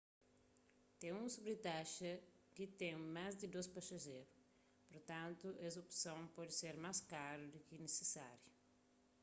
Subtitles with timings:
[0.99, 2.11] ten un sobritaxa
[2.57, 4.33] di ten más di 2 pasajerus
[4.87, 8.53] purtantu es opson pode ser más karu di ki nisisáriu